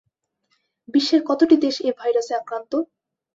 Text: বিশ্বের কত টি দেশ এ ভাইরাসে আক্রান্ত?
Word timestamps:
বিশ্বের 0.89 1.21
কত 1.29 1.39
টি 1.49 1.55
দেশ 1.57 1.75
এ 1.81 1.91
ভাইরাসে 1.99 2.33
আক্রান্ত? 2.35 2.71